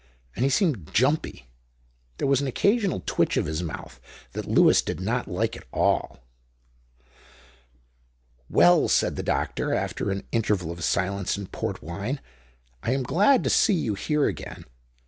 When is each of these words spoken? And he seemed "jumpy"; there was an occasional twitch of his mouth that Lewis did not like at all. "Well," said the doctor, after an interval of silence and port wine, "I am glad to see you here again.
And 0.35 0.43
he 0.43 0.49
seemed 0.49 0.91
"jumpy"; 0.95 1.47
there 2.17 2.27
was 2.27 2.41
an 2.41 2.47
occasional 2.47 3.03
twitch 3.05 3.37
of 3.37 3.45
his 3.45 3.61
mouth 3.61 3.99
that 4.31 4.47
Lewis 4.47 4.81
did 4.81 4.99
not 4.99 5.27
like 5.27 5.55
at 5.55 5.67
all. 5.71 6.23
"Well," 8.49 8.87
said 8.87 9.15
the 9.15 9.21
doctor, 9.21 9.75
after 9.75 10.09
an 10.09 10.23
interval 10.31 10.71
of 10.71 10.83
silence 10.83 11.37
and 11.37 11.51
port 11.51 11.83
wine, 11.83 12.19
"I 12.81 12.93
am 12.93 13.03
glad 13.03 13.43
to 13.43 13.51
see 13.51 13.75
you 13.75 13.93
here 13.93 14.25
again. 14.25 14.65